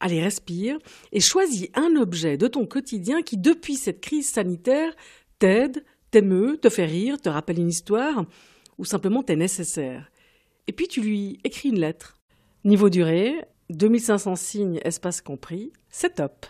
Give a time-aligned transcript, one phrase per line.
[0.00, 0.78] allez respire,
[1.12, 4.92] et choisis un objet de ton quotidien qui, depuis cette crise sanitaire,
[5.38, 8.24] t'aide, t'émeut, te fait rire, te rappelle une histoire,
[8.78, 10.10] ou simplement t'est nécessaire.
[10.66, 12.18] Et puis tu lui écris une lettre.
[12.64, 13.34] Niveau durée,
[13.70, 16.46] 2500 signes, espace compris, c'est top.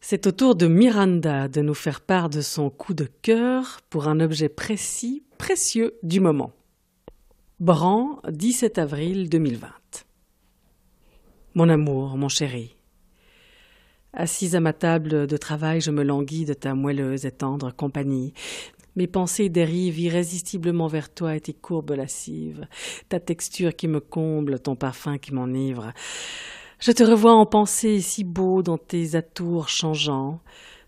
[0.00, 4.06] C'est au tour de Miranda de nous faire part de son coup de cœur pour
[4.06, 6.52] un objet précis, précieux du moment.
[7.58, 9.68] Bran, 17 avril 2020.
[11.56, 12.74] Mon amour, mon chéri.
[14.12, 18.32] Assise à ma table de travail, je me languis de ta moelleuse et tendre compagnie.
[18.96, 22.66] Mes pensées dérivent irrésistiblement vers toi et tes courbes lascives,
[23.08, 25.92] ta texture qui me comble, ton parfum qui m'enivre.
[26.80, 30.40] Je te revois en pensée si beau dans tes atours changeants,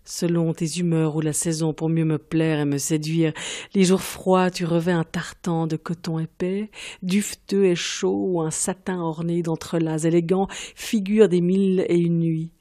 [0.07, 3.33] selon tes humeurs ou la saison pour mieux me plaire et me séduire.
[3.73, 6.71] Les jours froids, tu revais un tartan de coton épais,
[7.03, 12.51] dufteux et chaud, ou un satin orné d'entrelacs élégants, figure des mille et une nuits.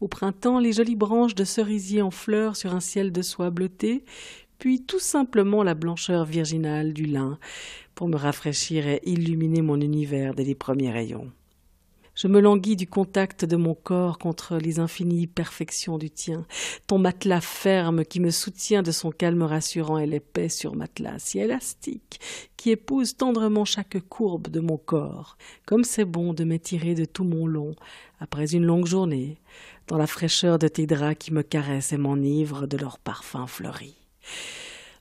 [0.00, 4.04] Au printemps, les jolies branches de cerisier en fleurs sur un ciel de soie bleutée,
[4.58, 7.38] puis tout simplement la blancheur virginale du lin
[7.96, 11.32] pour me rafraîchir et illuminer mon univers dès les premiers rayons.
[12.14, 16.46] Je me languis du contact de mon corps contre les infinies perfections du tien,
[16.86, 21.38] ton matelas ferme qui me soutient de son calme rassurant et l'épais sur matelas si
[21.38, 22.20] élastique
[22.58, 27.24] qui épouse tendrement chaque courbe de mon corps, comme c'est bon de m'étirer de tout
[27.24, 27.74] mon long
[28.20, 29.38] après une longue journée,
[29.88, 33.96] dans la fraîcheur de tes draps qui me caressent et m'enivrent de leurs parfums fleuris.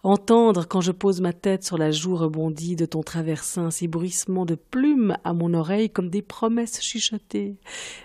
[0.04, 4.48] Entendre, quand je pose ma tête sur la joue rebondie de ton traversin, ces bruissements
[4.48, 7.58] de plumes à mon oreille comme des promesses chuchotées,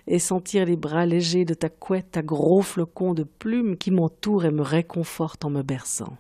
[0.06, 4.44] et sentir les bras légers de ta couette à gros flocons de plumes qui m'entourent
[4.44, 6.18] et me réconfortent en me berçant.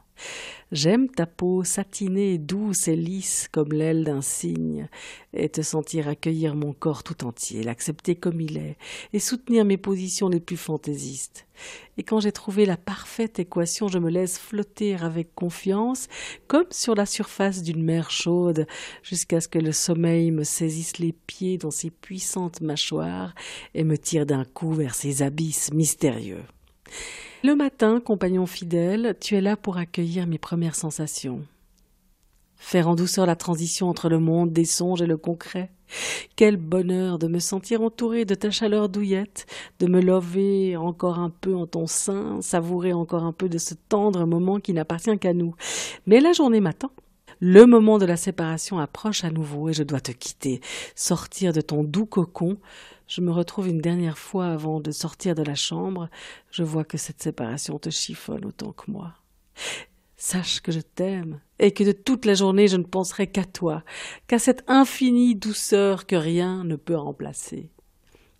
[0.72, 4.88] J'aime ta peau satinée, douce et lisse comme l'aile d'un cygne,
[5.32, 8.76] et te sentir accueillir mon corps tout entier, l'accepter comme il est,
[9.12, 11.46] et soutenir mes positions les plus fantaisistes.
[11.98, 16.08] Et quand j'ai trouvé la parfaite équation, je me laisse flotter avec confiance,
[16.48, 18.66] comme sur la surface d'une mer chaude,
[19.02, 23.34] jusqu'à ce que le sommeil me saisisse les pieds dans ses puissantes mâchoires
[23.74, 26.42] et me tire d'un coup vers ses abysses mystérieux.
[27.44, 31.42] Le matin, compagnon fidèle, tu es là pour accueillir mes premières sensations.
[32.56, 35.70] Faire en douceur la transition entre le monde des songes et le concret.
[36.34, 39.46] Quel bonheur de me sentir entouré de ta chaleur douillette,
[39.78, 43.74] de me lever encore un peu en ton sein, savourer encore un peu de ce
[43.74, 45.54] tendre moment qui n'appartient qu'à nous.
[46.06, 46.90] Mais la journée m'attend.
[47.40, 50.62] Le moment de la séparation approche à nouveau et je dois te quitter,
[50.94, 52.56] sortir de ton doux cocon.
[53.08, 56.08] Je me retrouve une dernière fois avant de sortir de la chambre.
[56.50, 59.12] Je vois que cette séparation te chiffonne autant que moi.
[60.16, 63.84] Sache que je t'aime et que de toute la journée je ne penserai qu'à toi,
[64.28, 67.70] qu'à cette infinie douceur que rien ne peut remplacer.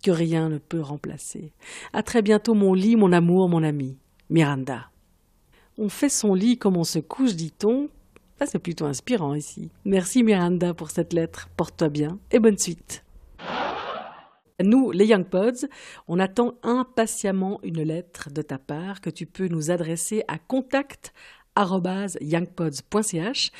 [0.03, 1.53] Que rien ne peut remplacer.
[1.93, 3.99] À très bientôt mon lit, mon amour, mon ami.
[4.31, 4.89] Miranda.
[5.77, 7.89] On fait son lit comme on se couche, dit-on,
[8.45, 9.69] c'est plutôt inspirant ici.
[9.85, 11.49] Merci Miranda pour cette lettre.
[11.57, 13.03] Porte-toi bien et bonne suite.
[14.63, 15.67] Nous, les Young Pods,
[16.07, 21.13] on attend impatiemment une lettre de ta part que tu peux nous adresser à contact
[22.21, 23.51] youngpods.ch.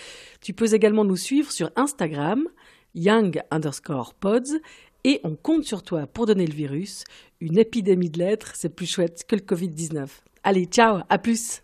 [0.41, 2.47] Tu peux également nous suivre sur Instagram,
[2.95, 4.59] young underscore pods,
[5.03, 7.03] et on compte sur toi pour donner le virus.
[7.39, 10.07] Une épidémie de lettres, c'est plus chouette que le Covid-19.
[10.43, 11.61] Allez, ciao, à plus!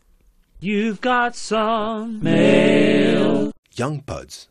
[0.63, 3.51] You've got some mail.
[3.75, 4.47] Young Pods.